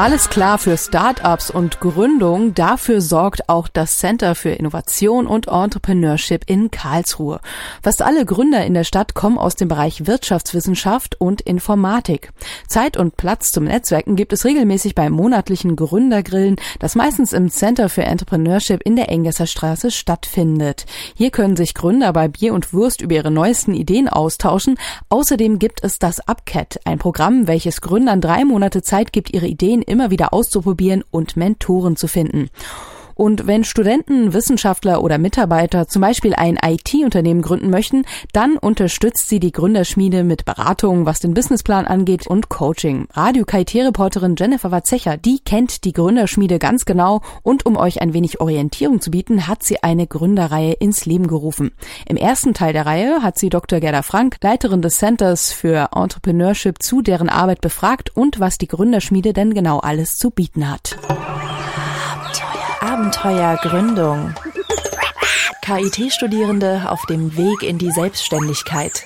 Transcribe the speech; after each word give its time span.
Alles 0.00 0.30
klar 0.30 0.56
für 0.56 0.78
Startups 0.78 1.50
und 1.50 1.78
Gründung. 1.80 2.54
Dafür 2.54 3.02
sorgt 3.02 3.50
auch 3.50 3.68
das 3.68 3.98
Center 3.98 4.34
für 4.34 4.48
Innovation 4.48 5.26
und 5.26 5.48
Entrepreneurship 5.48 6.44
in 6.46 6.70
Karlsruhe. 6.70 7.38
Fast 7.82 8.00
alle 8.00 8.24
Gründer 8.24 8.64
in 8.64 8.72
der 8.72 8.84
Stadt 8.84 9.12
kommen 9.12 9.36
aus 9.36 9.56
dem 9.56 9.68
Bereich 9.68 10.06
Wirtschaftswissenschaft 10.06 11.20
und 11.20 11.42
Informatik. 11.42 12.32
Zeit 12.66 12.96
und 12.96 13.18
Platz 13.18 13.52
zum 13.52 13.64
Netzwerken 13.64 14.16
gibt 14.16 14.32
es 14.32 14.46
regelmäßig 14.46 14.94
beim 14.94 15.12
monatlichen 15.12 15.76
Gründergrillen, 15.76 16.56
das 16.78 16.94
meistens 16.94 17.34
im 17.34 17.50
Center 17.50 17.90
für 17.90 18.04
Entrepreneurship 18.04 18.80
in 18.82 18.96
der 18.96 19.10
Engesser 19.10 19.46
Straße 19.46 19.90
stattfindet. 19.90 20.86
Hier 21.14 21.30
können 21.30 21.56
sich 21.56 21.74
Gründer 21.74 22.14
bei 22.14 22.28
Bier 22.28 22.54
und 22.54 22.72
Wurst 22.72 23.02
über 23.02 23.16
ihre 23.16 23.30
neuesten 23.30 23.74
Ideen 23.74 24.08
austauschen. 24.08 24.78
Außerdem 25.10 25.58
gibt 25.58 25.84
es 25.84 25.98
das 25.98 26.20
UpCat, 26.20 26.80
ein 26.86 26.98
Programm, 26.98 27.46
welches 27.46 27.82
Gründern 27.82 28.22
drei 28.22 28.46
Monate 28.46 28.80
Zeit 28.80 29.12
gibt, 29.12 29.28
ihre 29.34 29.46
Ideen 29.46 29.82
immer 29.90 30.10
wieder 30.10 30.32
auszuprobieren 30.32 31.04
und 31.10 31.36
Mentoren 31.36 31.96
zu 31.96 32.08
finden. 32.08 32.48
Und 33.20 33.46
wenn 33.46 33.64
Studenten, 33.64 34.32
Wissenschaftler 34.32 35.02
oder 35.02 35.18
Mitarbeiter 35.18 35.86
zum 35.86 36.00
Beispiel 36.00 36.32
ein 36.32 36.56
IT-Unternehmen 36.64 37.42
gründen 37.42 37.68
möchten, 37.68 38.06
dann 38.32 38.56
unterstützt 38.56 39.28
sie 39.28 39.40
die 39.40 39.52
Gründerschmiede 39.52 40.24
mit 40.24 40.46
Beratung, 40.46 41.04
was 41.04 41.20
den 41.20 41.34
Businessplan 41.34 41.86
angeht 41.86 42.26
und 42.26 42.48
Coaching. 42.48 43.08
Radio 43.12 43.44
KIT-Reporterin 43.44 44.36
Jennifer 44.38 44.70
Watzecher, 44.70 45.18
die 45.18 45.38
kennt 45.38 45.84
die 45.84 45.92
Gründerschmiede 45.92 46.58
ganz 46.58 46.86
genau 46.86 47.20
und 47.42 47.66
um 47.66 47.76
euch 47.76 48.00
ein 48.00 48.14
wenig 48.14 48.40
Orientierung 48.40 49.02
zu 49.02 49.10
bieten, 49.10 49.46
hat 49.46 49.64
sie 49.64 49.82
eine 49.82 50.06
Gründerreihe 50.06 50.72
ins 50.72 51.04
Leben 51.04 51.26
gerufen. 51.26 51.72
Im 52.06 52.16
ersten 52.16 52.54
Teil 52.54 52.72
der 52.72 52.86
Reihe 52.86 53.22
hat 53.22 53.38
sie 53.38 53.50
Dr. 53.50 53.80
Gerda 53.80 54.00
Frank, 54.00 54.38
Leiterin 54.40 54.80
des 54.80 54.96
Centers 54.96 55.52
für 55.52 55.90
Entrepreneurship, 55.94 56.82
zu 56.82 57.02
deren 57.02 57.28
Arbeit 57.28 57.60
befragt 57.60 58.16
und 58.16 58.40
was 58.40 58.56
die 58.56 58.68
Gründerschmiede 58.68 59.34
denn 59.34 59.52
genau 59.52 59.78
alles 59.78 60.16
zu 60.16 60.30
bieten 60.30 60.70
hat. 60.70 60.96
Abenteuergründung. 62.80 64.34
KIT-Studierende 65.60 66.90
auf 66.90 67.04
dem 67.06 67.36
Weg 67.36 67.62
in 67.62 67.76
die 67.76 67.90
Selbstständigkeit. 67.90 69.04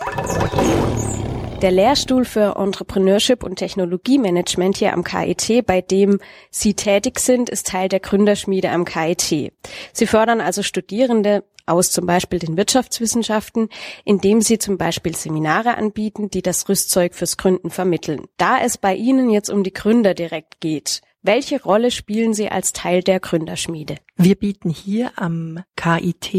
Der 1.60 1.72
Lehrstuhl 1.72 2.24
für 2.24 2.54
Entrepreneurship 2.56 3.42
und 3.42 3.56
Technologiemanagement 3.56 4.76
hier 4.76 4.92
am 4.92 5.02
KIT, 5.02 5.66
bei 5.66 5.80
dem 5.80 6.20
Sie 6.50 6.74
tätig 6.74 7.18
sind, 7.18 7.50
ist 7.50 7.66
Teil 7.66 7.88
der 7.88 7.98
Gründerschmiede 7.98 8.70
am 8.70 8.84
KIT. 8.84 9.52
Sie 9.92 10.06
fördern 10.06 10.40
also 10.40 10.62
Studierende 10.62 11.42
aus 11.66 11.90
zum 11.90 12.06
Beispiel 12.06 12.38
den 12.38 12.56
Wirtschaftswissenschaften, 12.56 13.70
indem 14.04 14.40
sie 14.40 14.58
zum 14.58 14.78
Beispiel 14.78 15.16
Seminare 15.16 15.76
anbieten, 15.76 16.30
die 16.30 16.42
das 16.42 16.68
Rüstzeug 16.68 17.14
fürs 17.14 17.38
Gründen 17.38 17.70
vermitteln. 17.70 18.26
Da 18.36 18.60
es 18.60 18.78
bei 18.78 18.94
Ihnen 18.94 19.30
jetzt 19.30 19.50
um 19.50 19.64
die 19.64 19.72
Gründer 19.72 20.14
direkt 20.14 20.60
geht, 20.60 21.00
welche 21.24 21.62
Rolle 21.62 21.90
spielen 21.90 22.34
Sie 22.34 22.50
als 22.50 22.72
Teil 22.72 23.02
der 23.02 23.18
Gründerschmiede? 23.18 23.96
Wir 24.16 24.34
bieten 24.34 24.70
hier 24.70 25.12
am 25.16 25.64
KIT 25.74 26.32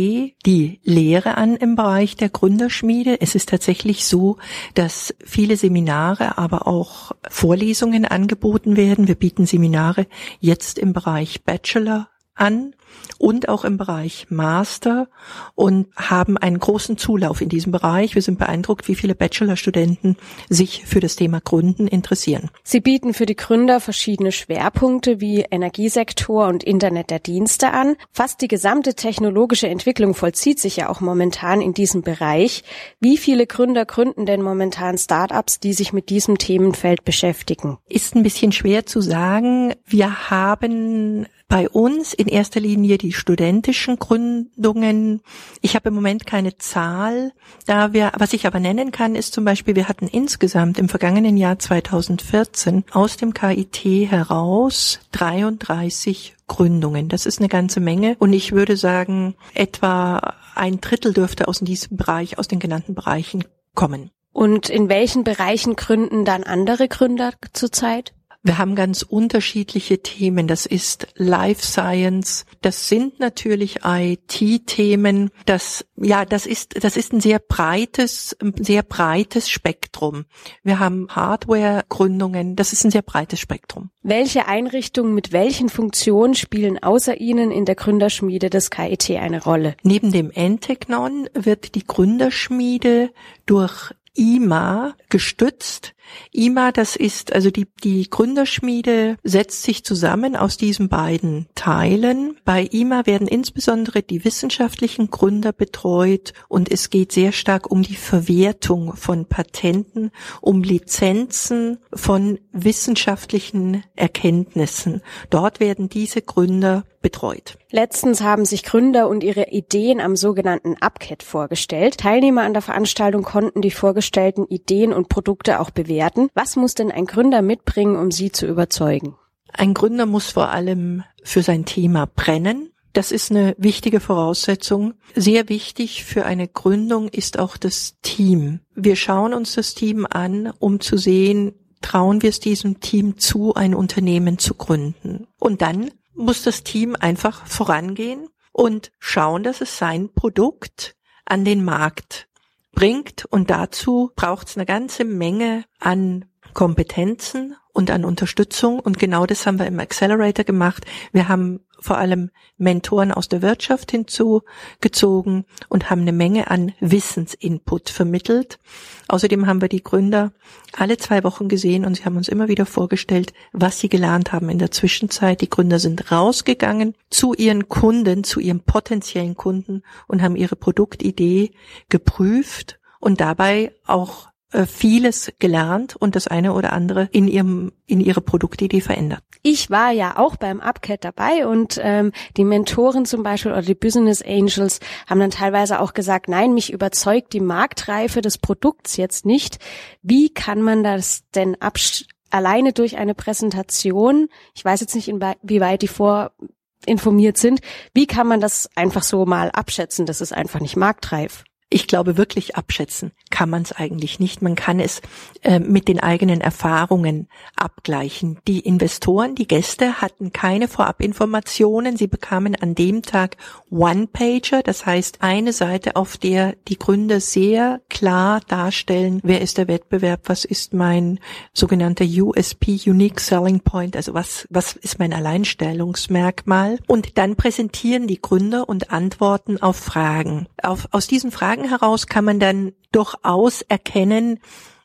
die 0.46 0.80
Lehre 0.84 1.38
an 1.38 1.56
im 1.56 1.76
Bereich 1.76 2.16
der 2.16 2.30
Gründerschmiede. 2.30 3.20
Es 3.20 3.36
ist 3.36 3.50
tatsächlich 3.50 4.06
so, 4.06 4.38
dass 4.76 5.14
viele 5.26 5.58
Seminare, 5.58 6.38
aber 6.38 6.68
auch 6.68 7.12
Vorlesungen 7.30 8.06
angeboten 8.06 8.78
werden. 8.78 9.08
Wir 9.08 9.16
bieten 9.16 9.46
Seminare 9.48 10.06
jetzt 10.40 10.78
im 10.78 10.94
Bereich 10.94 11.44
Bachelor 11.44 12.08
an 12.36 12.76
und 13.18 13.50
auch 13.50 13.64
im 13.66 13.78
Bereich 13.78 14.28
Master 14.30 15.08
und 15.56 15.88
haben 15.96 16.38
einen 16.38 16.60
großen 16.60 16.98
Zulauf 16.98 17.42
in 17.42 17.50
diesem 17.50 17.72
Bereich. 17.72 18.16
Wir 18.16 18.22
sind 18.22 18.38
beeindruckt, 18.38 18.88
wie 18.88 18.96
viele 18.96 19.16
Bachelorstudenten 19.16 20.18
sich 20.50 20.84
für 20.86 21.00
das 21.00 21.16
Thema 21.16 21.40
Gründen 21.40 21.88
interessieren. 21.88 22.50
Sie 22.64 22.82
bieten 22.82 23.14
für 23.14 23.26
die 23.26 23.36
Gründer 23.36 23.80
verschiedene 23.80 24.32
Schwerpunkte 24.32 25.22
wie 25.22 25.46
Energiesektor 25.50 26.48
und 26.48 26.64
Internet 26.64 27.10
der 27.10 27.20
Dienste 27.20 27.72
an. 27.72 27.96
Fast 28.12 28.42
die 28.42 28.48
gesamte 28.48 28.96
technologische 28.96 29.68
Entwicklung 29.68 30.14
vollzieht 30.14 30.60
sich 30.60 30.78
ja 30.78 30.90
auch 30.90 31.02
momentan 31.02 31.62
in 31.62 31.74
diesem 31.74 32.02
Bereich. 32.02 32.64
Wie 33.00 33.18
viele 33.18 33.48
Gründer 33.48 33.86
gründen 33.86 34.26
denn 34.26 34.42
momentan 34.42 34.98
Startups, 34.98 35.60
die 35.60 35.74
sich 35.74 35.94
mit 35.94 36.10
diesem 36.10 36.38
Themenfeld 36.38 37.06
beschäftigen? 37.06 37.78
Ist 37.88 38.16
ein 38.16 38.24
bisschen 38.24 38.52
schwer 38.52 38.86
zu 38.86 39.02
sagen. 39.02 39.74
Wir 39.86 40.30
haben 40.30 41.28
bei 41.56 41.70
uns 41.70 42.14
in 42.14 42.28
erster 42.28 42.60
Linie 42.60 42.98
die 42.98 43.14
studentischen 43.14 43.98
Gründungen. 43.98 45.22
Ich 45.62 45.76
habe 45.76 45.88
im 45.88 45.96
Moment 45.96 46.26
keine 46.26 46.58
Zahl. 46.58 47.32
Da 47.66 47.94
wir, 47.94 48.12
was 48.18 48.34
ich 48.34 48.46
aber 48.46 48.60
nennen 48.60 48.92
kann, 48.92 49.16
ist 49.16 49.34
zum 49.34 49.46
Beispiel, 49.46 49.74
wir 49.74 49.88
hatten 49.88 50.10
insgesamt 50.10 50.78
im 50.78 50.90
vergangenen 50.90 51.38
Jahr 51.38 51.58
2014 51.58 52.84
aus 52.92 53.16
dem 53.16 53.34
KIT 53.34 53.86
heraus 54.12 55.00
33 55.14 56.36
Gründungen. 56.48 57.08
Das 57.08 57.26
ist 57.26 57.40
eine 57.40 57.48
ganze 57.48 57.80
Menge. 57.80 58.18
Und 58.20 58.34
ich 58.34 58.52
würde 58.52 58.76
sagen, 58.76 59.36
etwa 59.54 60.34
ein 60.56 60.82
Drittel 60.82 61.14
dürfte 61.14 61.48
aus 61.48 61.60
diesem 61.60 61.96
Bereich, 61.96 62.38
aus 62.38 62.50
den 62.50 62.60
genannten 62.60 62.96
Bereichen 62.96 63.46
kommen. 63.76 64.12
Und 64.34 64.68
in 64.68 64.90
welchen 64.90 65.24
Bereichen 65.24 65.78
gründen 65.78 66.26
dann 66.26 66.44
andere 66.44 66.90
Gründer 66.90 67.32
zurzeit? 67.54 68.14
Wir 68.46 68.60
haben 68.60 68.76
ganz 68.76 69.02
unterschiedliche 69.02 70.04
Themen. 70.04 70.48
Das 70.48 70.68
ist 70.68 71.08
Life 71.16 71.66
Science. 71.66 72.46
Das 72.62 72.88
sind 72.88 73.20
natürlich 73.20 73.80
IT-Themen. 73.84 75.32
Das, 75.48 75.84
ja, 75.96 76.26
das 76.26 76.46
ist, 76.46 76.84
das 76.84 76.96
ist 76.96 77.12
ein 77.12 77.22
sehr 77.22 77.40
breites, 77.40 78.38
sehr 78.60 78.84
breites 78.84 79.50
Spektrum. 79.50 80.26
Wir 80.62 80.78
haben 80.78 81.08
Hardware-Gründungen. 81.10 82.56
Das 82.56 82.72
ist 82.72 82.84
ein 82.84 82.92
sehr 82.92 83.02
breites 83.02 83.40
Spektrum. 83.40 83.90
Welche 84.04 84.48
Einrichtungen 84.48 85.16
mit 85.16 85.32
welchen 85.32 85.68
Funktionen 85.68 86.36
spielen 86.36 86.78
außer 86.84 87.20
Ihnen 87.20 87.50
in 87.50 87.66
der 87.66 87.74
Gründerschmiede 87.74 88.52
des 88.52 88.70
KIT 88.70 89.10
eine 89.10 89.44
Rolle? 89.44 89.76
Neben 89.82 90.12
dem 90.12 90.30
Enteknon 90.30 91.28
wird 91.34 91.74
die 91.74 91.84
Gründerschmiede 91.84 93.10
durch 93.48 93.92
IMA 94.14 94.94
gestützt. 95.10 95.95
IMA, 96.32 96.72
das 96.72 96.96
ist 96.96 97.34
also 97.34 97.52
die, 97.52 97.68
die 97.84 98.10
Gründerschmiede 98.10 99.18
setzt 99.24 99.64
sich 99.64 99.84
zusammen 99.84 100.36
aus 100.36 100.58
diesen 100.58 100.90
beiden 100.90 101.48
Teilen. 101.56 102.38
Bei 102.46 102.64
IMA 102.64 103.06
werden 103.06 103.28
insbesondere 103.28 104.04
die 104.04 104.26
wissenschaftlichen 104.26 105.10
Gründer 105.10 105.54
betreut 105.54 106.34
und 106.48 106.72
es 106.72 106.90
geht 106.90 107.12
sehr 107.12 107.32
stark 107.32 107.72
um 107.72 107.84
die 107.84 107.96
Verwertung 107.96 108.96
von 108.96 109.26
Patenten, 109.26 110.12
um 110.42 110.64
Lizenzen 110.64 111.78
von 111.94 112.40
wissenschaftlichen 112.52 113.84
Erkenntnissen. 113.96 115.02
Dort 115.30 115.60
werden 115.60 115.90
diese 115.90 116.22
Gründer 116.22 116.84
betreut. 117.06 117.60
Letztens 117.70 118.22
haben 118.22 118.46
sich 118.46 118.64
Gründer 118.64 119.08
und 119.08 119.24
ihre 119.24 119.50
Ideen 119.50 120.02
am 120.02 120.16
sogenannten 120.16 120.72
UpCat 120.84 121.22
vorgestellt. 121.22 122.00
Teilnehmer 122.00 122.42
an 122.42 122.54
der 122.54 122.64
Veranstaltung 122.64 123.22
konnten 123.22 123.62
die 123.62 123.70
vorgestellten 123.70 124.48
Ideen 124.48 124.92
und 124.92 125.08
Produkte 125.08 125.60
auch 125.60 125.70
bewerten. 125.96 126.30
Was 126.34 126.56
muss 126.56 126.76
denn 126.76 126.92
ein 126.92 127.06
Gründer 127.06 127.42
mitbringen, 127.42 127.96
um 127.96 128.12
sie 128.12 128.32
zu 128.32 128.46
überzeugen? 128.46 129.16
Ein 129.54 129.74
Gründer 129.74 130.06
muss 130.06 130.32
vor 130.32 130.50
allem 130.50 131.04
für 131.24 131.42
sein 131.42 131.66
Thema 131.66 132.06
brennen. 132.06 132.70
Das 132.92 133.12
ist 133.12 133.32
eine 133.32 133.56
wichtige 133.58 134.00
Voraussetzung. 134.00 134.94
Sehr 135.16 135.50
wichtig 135.50 136.04
für 136.04 136.26
eine 136.26 136.48
Gründung 136.48 137.08
ist 137.10 137.40
auch 137.40 137.58
das 137.58 137.96
Team. 138.02 138.60
Wir 138.74 138.96
schauen 138.96 139.34
uns 139.34 139.56
das 139.56 139.74
Team 139.74 140.06
an, 140.10 140.52
um 140.60 140.80
zu 140.80 140.98
sehen, 140.98 141.54
trauen 141.82 142.22
wir 142.22 142.30
es 142.30 142.40
diesem 142.40 142.80
Team 142.80 143.18
zu, 143.18 143.54
ein 143.54 143.76
Unternehmen 143.76 144.38
zu 144.38 144.54
gründen. 144.56 145.28
Und 145.40 145.62
dann 145.62 145.92
muss 146.14 146.44
das 146.44 146.64
Team 146.64 146.96
einfach 146.98 147.46
vorangehen 147.46 148.30
und 148.52 148.92
schauen, 149.00 149.44
dass 149.44 149.62
es 149.62 149.78
sein 149.78 150.10
Produkt 150.14 150.96
an 151.26 151.44
den 151.44 151.64
Markt 151.64 152.28
bringt. 152.76 153.26
Und 153.26 153.50
dazu 153.50 154.12
braucht 154.16 154.50
es 154.50 154.58
eine 154.58 154.66
ganze 154.66 155.04
Menge 155.06 155.64
an 155.80 156.26
Kompetenzen 156.54 157.56
und 157.74 157.92
an 157.92 158.06
Unterstützung. 158.06 158.80
Und 158.80 159.00
genau 159.00 159.26
das 159.26 159.46
haben 159.48 159.60
wir 159.60 159.66
im 159.66 159.80
Accelerator 159.80 160.46
gemacht. 160.46 160.86
Wir 161.12 161.28
haben 161.28 161.65
vor 161.80 161.98
allem 161.98 162.32
Mentoren 162.58 163.12
aus 163.12 163.28
der 163.30 163.42
Wirtschaft 163.42 163.92
hinzugezogen 163.92 165.46
und 165.70 165.90
haben 165.90 166.02
eine 166.02 166.12
Menge 166.12 166.50
an 166.50 166.74
Wissensinput 166.80 167.90
vermittelt. 167.90 168.60
Außerdem 169.08 169.48
haben 169.48 169.62
wir 169.62 169.70
die 169.70 169.84
Gründer 169.84 170.32
alle 170.78 170.98
zwei 170.98 171.24
Wochen 171.24 171.48
gesehen 171.48 171.86
und 171.86 171.96
sie 171.96 172.06
haben 172.06 172.18
uns 172.18 172.28
immer 172.28 172.48
wieder 172.48 172.66
vorgestellt, 172.66 173.34
was 173.52 173.80
sie 173.80 173.90
gelernt 173.90 174.34
haben 174.34 174.50
in 174.50 174.60
der 174.60 174.72
Zwischenzeit. 174.72 175.42
Die 175.42 175.50
Gründer 175.50 175.80
sind 175.80 176.12
rausgegangen 176.12 176.96
zu 177.10 177.34
ihren 177.34 177.70
Kunden, 177.70 178.24
zu 178.24 178.40
ihren 178.40 178.62
potenziellen 178.62 179.36
Kunden 179.36 179.84
und 180.08 180.22
haben 180.22 180.36
ihre 180.36 180.56
Produktidee 180.56 181.52
geprüft 181.90 182.80
und 183.00 183.22
dabei 183.22 183.74
auch 183.86 184.30
vieles 184.66 185.32
gelernt 185.40 185.96
und 185.96 186.16
das 186.16 186.28
eine 186.28 186.54
oder 186.54 186.74
andere 186.74 187.10
in 187.12 187.28
ihrem 187.28 187.72
in 187.88 188.00
ihre 188.00 188.22
Produktidee 188.22 188.82
verändert. 188.82 189.22
Ich 189.44 189.70
war 189.70 189.92
ja 189.92 190.18
auch 190.18 190.38
beim 190.38 190.60
Upcat 190.60 191.04
dabei 191.04 191.46
und 191.46 191.80
ähm, 191.84 192.12
die 192.36 192.44
Mentoren 192.44 193.06
zum 193.06 193.22
Beispiel 193.22 193.52
oder 193.52 193.62
die 193.62 193.76
Business 193.76 194.24
Angels 194.24 194.80
haben 195.08 195.20
dann 195.20 195.30
teilweise 195.30 195.80
auch 195.80 195.94
gesagt, 195.94 196.28
nein, 196.28 196.54
mich 196.54 196.74
überzeugt 196.74 197.34
die 197.34 197.42
Marktreife 197.42 198.22
des 198.22 198.40
Produkts 198.40 198.98
jetzt 198.98 199.26
nicht. 199.26 199.60
Wie 200.02 200.30
kann 200.30 200.62
man 200.62 200.84
das 200.84 201.24
denn 201.36 201.62
absch 201.62 202.06
alleine 202.32 202.74
durch 202.74 202.98
eine 202.98 203.14
Präsentation, 203.14 204.30
ich 204.56 204.66
weiß 204.66 204.82
jetzt 204.82 204.96
nicht, 204.96 205.08
inwieweit 205.08 205.82
die 205.82 205.88
vorinformiert 205.88 207.38
sind, 207.38 207.62
wie 207.94 208.08
kann 208.08 208.28
man 208.28 208.42
das 208.42 208.70
einfach 208.76 209.04
so 209.04 209.26
mal 209.26 209.52
abschätzen? 209.52 210.06
Das 210.06 210.22
ist 210.22 210.34
einfach 210.34 210.60
nicht 210.60 210.76
marktreif. 210.76 211.44
Ich 211.76 211.88
glaube, 211.88 212.16
wirklich 212.16 212.56
abschätzen 212.56 213.12
kann 213.32 213.50
man 213.50 213.64
es 213.64 213.74
eigentlich 213.74 214.18
nicht. 214.18 214.42
Man 214.42 214.56
kann 214.56 214.80
es 214.80 215.02
äh, 215.42 215.60
mit 215.60 215.90
den 215.90 216.00
eigenen 216.00 216.40
Erfahrungen 216.40 217.28
abgleichen. 217.58 218.40
Die 218.48 218.62
Investoren, 218.62 219.36
die 219.36 219.46
Gäste 219.46 220.02
hatten 220.02 220.32
keine 220.32 220.70
Vorabinformationen. 220.70 221.98
Sie 221.98 222.08
bekamen 222.08 222.56
an 222.56 222.76
dem 222.76 223.02
Tag 223.02 223.36
One-Pager, 223.70 224.64
das 224.64 224.86
heißt 224.86 225.22
eine 225.22 225.52
Seite, 225.52 225.98
auf 225.98 226.16
der 226.16 226.56
die 226.70 226.80
Gründer 226.80 227.20
sehr 227.20 227.82
klar 227.90 228.40
darstellen, 228.48 229.20
wer 229.24 229.42
ist 229.42 229.58
der 229.58 229.68
Wettbewerb, 229.68 230.30
was 230.30 230.46
ist 230.46 230.74
mein 230.74 231.20
sogenannter 231.52 232.06
USP, 232.06 232.80
Unique 232.86 233.20
Selling 233.20 233.60
Point, 233.60 233.98
also 233.98 234.14
was, 234.14 234.48
was 234.50 234.78
ist 234.78 234.98
mein 234.98 235.12
Alleinstellungsmerkmal. 235.12 236.80
Und 236.88 237.18
dann 237.18 237.36
präsentieren 237.36 238.08
die 238.08 238.22
Gründer 238.22 238.70
und 238.70 238.92
antworten 238.92 239.62
auf 239.62 239.76
Fragen. 239.76 240.48
Auf, 240.64 240.88
aus 240.92 241.08
diesen 241.08 241.32
Fragen 241.32 241.65
Fragen 241.65 241.65
heraus 241.70 242.08
kann 242.08 242.26
man 242.26 242.40
dann 242.40 242.74
durchaus 242.92 243.62
erkennen, 243.62 244.40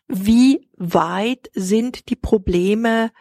wie 0.09 0.69
weit 0.77 1.51
sind 1.55 2.09
die 2.09 2.17
Probleme 2.17 3.13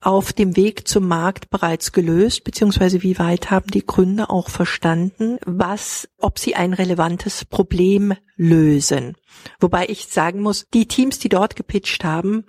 auf 0.00 0.32
dem 0.32 0.56
Weg 0.56 0.86
zum 0.86 1.08
Markt 1.08 1.50
bereits 1.50 1.92
gelöst, 1.92 2.44
beziehungsweise 2.44 3.02
wie 3.02 3.18
weit 3.18 3.50
haben 3.50 3.70
die 3.70 3.84
Gründer 3.84 4.30
auch 4.30 4.50
verstanden, 4.50 5.38
was, 5.46 6.08
ob 6.18 6.38
sie 6.38 6.54
ein 6.54 6.74
relevantes 6.74 7.44
Problem 7.44 8.14
lösen. 8.36 9.16
Wobei 9.58 9.86
ich 9.88 10.06
sagen 10.06 10.42
muss, 10.42 10.66
die 10.72 10.86
Teams, 10.86 11.18
die 11.18 11.28
dort 11.28 11.56
gepitcht 11.56 12.04
haben, 12.04 12.44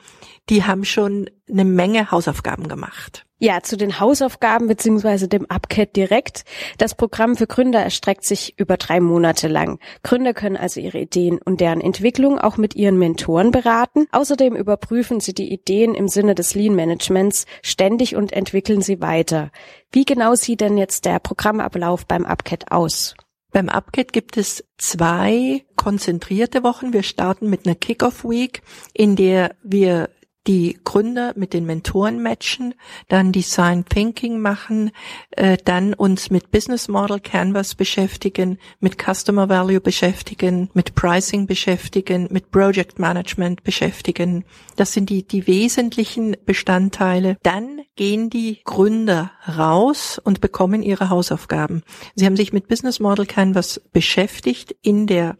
die 0.49 0.65
haben 0.65 0.85
schon 0.85 1.29
eine 1.49 1.65
Menge 1.65 2.11
Hausaufgaben 2.11 2.67
gemacht. 2.67 3.26
Ja, 3.39 3.61
zu 3.61 3.77
den 3.77 3.99
Hausaufgaben 3.99 4.67
beziehungsweise 4.67 5.27
dem 5.27 5.43
UpCat 5.43 5.95
direkt. 5.95 6.43
Das 6.79 6.95
Programm 6.95 7.35
für 7.35 7.45
Gründer 7.45 7.79
erstreckt 7.79 8.25
sich 8.25 8.57
über 8.57 8.77
drei 8.77 8.99
Monate 8.99 9.47
lang. 9.47 9.79
Gründer 10.01 10.33
können 10.33 10.57
also 10.57 10.79
ihre 10.79 10.97
Ideen 10.97 11.37
und 11.45 11.61
deren 11.61 11.79
Entwicklung 11.79 12.39
auch 12.39 12.57
mit 12.57 12.75
ihren 12.75 12.97
Mentoren 12.97 13.51
beraten. 13.51 14.07
Außerdem 14.11 14.55
überprüfen 14.55 15.19
sie 15.19 15.35
die 15.35 15.53
Ideen 15.53 15.93
im 15.93 16.07
Sinne 16.07 16.33
des 16.33 16.55
Lean 16.55 16.73
Managements 16.73 17.45
ständig 17.61 18.15
und 18.15 18.33
entwickeln 18.33 18.81
sie 18.81 19.01
weiter. 19.01 19.51
Wie 19.91 20.05
genau 20.05 20.33
sieht 20.33 20.61
denn 20.61 20.75
jetzt 20.75 21.05
der 21.05 21.19
Programmablauf 21.19 22.07
beim 22.07 22.25
UpCat 22.25 22.71
aus? 22.71 23.13
Beim 23.51 23.69
UpCat 23.69 24.13
gibt 24.13 24.37
es 24.37 24.63
zwei 24.79 25.63
konzentrierte 25.75 26.63
Wochen. 26.63 26.91
Wir 26.91 27.03
starten 27.03 27.51
mit 27.51 27.67
einer 27.67 27.75
Kickoff 27.75 28.23
Week, 28.23 28.63
in 28.93 29.15
der 29.15 29.55
wir 29.61 30.09
die 30.47 30.79
Gründer 30.83 31.33
mit 31.35 31.53
den 31.53 31.65
Mentoren 31.65 32.21
matchen, 32.21 32.73
dann 33.09 33.31
Design 33.31 33.85
Thinking 33.85 34.39
machen, 34.39 34.91
äh, 35.31 35.57
dann 35.63 35.93
uns 35.93 36.29
mit 36.29 36.51
Business 36.51 36.87
Model 36.87 37.19
Canvas 37.19 37.75
beschäftigen, 37.75 38.57
mit 38.79 38.97
Customer 39.01 39.49
Value 39.49 39.81
beschäftigen, 39.81 40.69
mit 40.73 40.95
Pricing 40.95 41.47
beschäftigen, 41.47 42.27
mit 42.31 42.51
Project 42.51 42.99
Management 42.99 43.63
beschäftigen. 43.63 44.45
Das 44.77 44.93
sind 44.93 45.09
die, 45.09 45.27
die 45.27 45.47
wesentlichen 45.47 46.37
Bestandteile. 46.45 47.37
Dann 47.43 47.81
gehen 47.95 48.29
die 48.29 48.61
Gründer 48.63 49.31
raus 49.57 50.19
und 50.23 50.39
bekommen 50.39 50.81
ihre 50.81 51.09
Hausaufgaben. 51.09 51.83
Sie 52.15 52.25
haben 52.25 52.37
sich 52.37 52.53
mit 52.53 52.67
Business 52.67 52.99
Model 52.99 53.25
Canvas 53.25 53.81
beschäftigt 53.91 54.75
in 54.81 55.07
der 55.07 55.35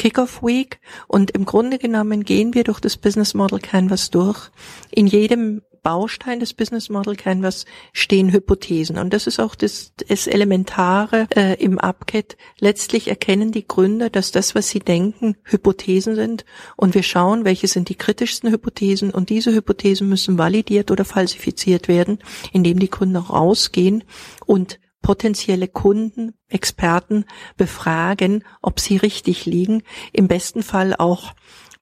Kickoff 0.00 0.42
Week 0.42 0.80
und 1.08 1.32
im 1.32 1.44
Grunde 1.44 1.76
genommen 1.76 2.24
gehen 2.24 2.54
wir 2.54 2.64
durch 2.64 2.80
das 2.80 2.96
Business 2.96 3.34
Model 3.34 3.58
Canvas 3.58 4.08
durch. 4.08 4.48
In 4.90 5.06
jedem 5.06 5.60
Baustein 5.82 6.40
des 6.40 6.54
Business 6.54 6.88
Model 6.88 7.16
Canvas 7.16 7.66
stehen 7.92 8.32
Hypothesen 8.32 8.96
und 8.96 9.12
das 9.12 9.26
ist 9.26 9.38
auch 9.38 9.54
das, 9.54 9.92
das 10.08 10.26
Elementare 10.26 11.26
äh, 11.36 11.62
im 11.62 11.74
UpCat. 11.74 12.38
Letztlich 12.60 13.08
erkennen 13.08 13.52
die 13.52 13.68
Gründer, 13.68 14.08
dass 14.08 14.32
das, 14.32 14.54
was 14.54 14.70
sie 14.70 14.78
denken, 14.78 15.36
Hypothesen 15.42 16.14
sind 16.14 16.46
und 16.76 16.94
wir 16.94 17.02
schauen, 17.02 17.44
welche 17.44 17.68
sind 17.68 17.90
die 17.90 17.94
kritischsten 17.94 18.50
Hypothesen 18.50 19.10
und 19.10 19.28
diese 19.28 19.52
Hypothesen 19.52 20.08
müssen 20.08 20.38
validiert 20.38 20.90
oder 20.90 21.04
falsifiziert 21.04 21.88
werden, 21.88 22.20
indem 22.54 22.78
die 22.78 22.88
Gründer 22.88 23.20
rausgehen 23.20 24.04
und 24.46 24.80
potenzielle 25.02 25.68
Kunden, 25.68 26.34
Experten 26.48 27.24
befragen, 27.56 28.44
ob 28.62 28.80
sie 28.80 28.96
richtig 28.96 29.46
liegen, 29.46 29.82
im 30.12 30.28
besten 30.28 30.62
Fall 30.62 30.94
auch 30.96 31.32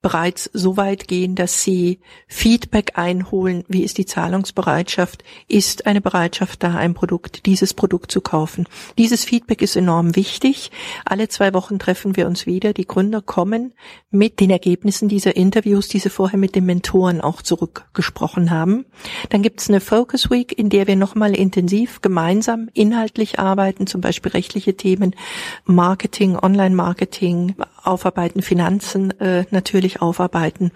bereits 0.00 0.48
so 0.52 0.76
weit 0.76 1.08
gehen, 1.08 1.34
dass 1.34 1.62
sie 1.62 1.98
Feedback 2.28 2.92
einholen, 2.94 3.64
wie 3.68 3.82
ist 3.82 3.98
die 3.98 4.06
Zahlungsbereitschaft, 4.06 5.24
ist 5.48 5.86
eine 5.86 6.00
Bereitschaft 6.00 6.62
da, 6.62 6.74
ein 6.74 6.94
Produkt, 6.94 7.46
dieses 7.46 7.74
Produkt 7.74 8.12
zu 8.12 8.20
kaufen. 8.20 8.68
Dieses 8.96 9.24
Feedback 9.24 9.60
ist 9.60 9.74
enorm 9.74 10.14
wichtig. 10.14 10.70
Alle 11.04 11.28
zwei 11.28 11.52
Wochen 11.52 11.80
treffen 11.80 12.16
wir 12.16 12.28
uns 12.28 12.46
wieder. 12.46 12.72
Die 12.72 12.86
Gründer 12.86 13.22
kommen 13.22 13.74
mit 14.10 14.38
den 14.38 14.50
Ergebnissen 14.50 15.08
dieser 15.08 15.34
Interviews, 15.34 15.88
die 15.88 15.98
sie 15.98 16.10
vorher 16.10 16.38
mit 16.38 16.54
den 16.54 16.64
Mentoren 16.64 17.20
auch 17.20 17.42
zurückgesprochen 17.42 18.52
haben. 18.52 18.86
Dann 19.30 19.42
gibt 19.42 19.60
es 19.60 19.68
eine 19.68 19.80
Focus 19.80 20.30
Week, 20.30 20.56
in 20.56 20.70
der 20.70 20.86
wir 20.86 20.96
nochmal 20.96 21.34
intensiv 21.34 22.02
gemeinsam 22.02 22.68
inhaltlich 22.72 23.40
arbeiten, 23.40 23.88
zum 23.88 24.00
Beispiel 24.00 24.30
rechtliche 24.30 24.76
Themen, 24.76 25.16
Marketing, 25.64 26.36
Online-Marketing, 26.36 27.56
aufarbeiten, 27.88 28.42
Finanzen 28.42 29.18
äh, 29.20 29.44
natürlich 29.50 30.00
aufarbeiten. 30.00 30.72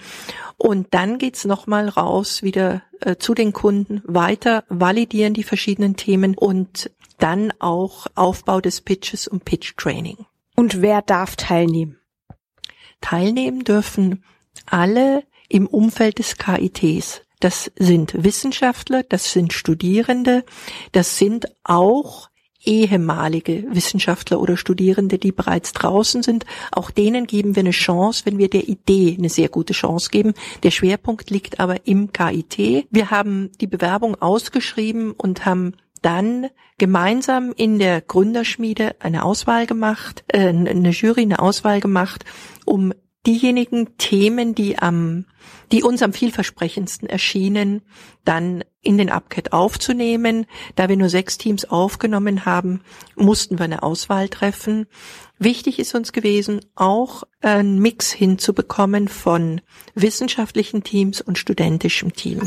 Und 0.56 0.94
dann 0.94 1.18
geht's 1.18 1.44
nochmal 1.44 1.88
raus 1.88 2.42
wieder 2.42 2.82
äh, 3.00 3.16
zu 3.16 3.34
den 3.34 3.52
Kunden, 3.52 4.02
weiter 4.04 4.64
validieren 4.68 5.34
die 5.34 5.42
verschiedenen 5.42 5.96
Themen 5.96 6.36
und 6.36 6.90
dann 7.18 7.52
auch 7.60 8.06
Aufbau 8.14 8.60
des 8.60 8.80
Pitches 8.80 9.28
und 9.28 9.44
Pitch 9.44 9.76
Training. 9.76 10.26
Und 10.56 10.82
wer 10.82 11.02
darf 11.02 11.36
teilnehmen? 11.36 11.98
Teilnehmen 13.00 13.64
dürfen 13.64 14.24
alle 14.66 15.24
im 15.48 15.66
Umfeld 15.66 16.18
des 16.18 16.36
KITs. 16.36 17.22
Das 17.40 17.72
sind 17.76 18.22
Wissenschaftler, 18.22 19.02
das 19.02 19.32
sind 19.32 19.52
Studierende, 19.52 20.44
das 20.92 21.18
sind 21.18 21.46
auch 21.64 22.28
ehemalige 22.64 23.64
Wissenschaftler 23.70 24.40
oder 24.40 24.56
Studierende, 24.56 25.18
die 25.18 25.32
bereits 25.32 25.72
draußen 25.72 26.22
sind. 26.22 26.46
Auch 26.70 26.90
denen 26.90 27.26
geben 27.26 27.56
wir 27.56 27.60
eine 27.60 27.70
Chance, 27.70 28.22
wenn 28.24 28.38
wir 28.38 28.48
der 28.48 28.68
Idee 28.68 29.16
eine 29.18 29.28
sehr 29.28 29.48
gute 29.48 29.72
Chance 29.72 30.10
geben. 30.10 30.34
Der 30.62 30.70
Schwerpunkt 30.70 31.30
liegt 31.30 31.60
aber 31.60 31.86
im 31.86 32.12
KIT. 32.12 32.86
Wir 32.90 33.10
haben 33.10 33.50
die 33.60 33.66
Bewerbung 33.66 34.20
ausgeschrieben 34.20 35.12
und 35.12 35.44
haben 35.44 35.74
dann 36.02 36.48
gemeinsam 36.78 37.52
in 37.56 37.78
der 37.78 38.00
Gründerschmiede 38.00 38.96
eine 38.98 39.24
Auswahl 39.24 39.66
gemacht, 39.66 40.24
äh, 40.28 40.48
eine 40.48 40.90
Jury 40.90 41.22
eine 41.22 41.38
Auswahl 41.38 41.80
gemacht, 41.80 42.24
um 42.64 42.92
diejenigen 43.26 43.96
Themen, 43.98 44.54
die 44.54 44.78
am, 44.78 45.26
die 45.70 45.82
uns 45.82 46.02
am 46.02 46.12
vielversprechendsten 46.12 47.08
erschienen, 47.08 47.82
dann 48.24 48.64
in 48.80 48.98
den 48.98 49.10
UpCat 49.10 49.52
aufzunehmen. 49.52 50.46
Da 50.74 50.88
wir 50.88 50.96
nur 50.96 51.08
sechs 51.08 51.38
Teams 51.38 51.64
aufgenommen 51.64 52.44
haben, 52.44 52.82
mussten 53.14 53.58
wir 53.58 53.64
eine 53.64 53.82
Auswahl 53.82 54.28
treffen. 54.28 54.86
Wichtig 55.38 55.78
ist 55.78 55.94
uns 55.94 56.12
gewesen, 56.12 56.60
auch 56.74 57.22
einen 57.40 57.78
Mix 57.78 58.10
hinzubekommen 58.12 59.08
von 59.08 59.60
wissenschaftlichen 59.94 60.82
Teams 60.82 61.20
und 61.20 61.38
studentischem 61.38 62.12
Team. 62.12 62.40